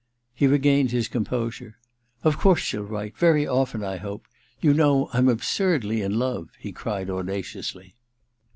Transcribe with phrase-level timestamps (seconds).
[0.33, 1.77] He regained his composure.
[2.25, 4.25] •Of course she'll write: very often, I hope.
[4.59, 7.93] You know I'm absurdly in love,' he cried audaciously.